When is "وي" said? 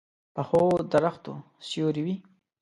2.05-2.15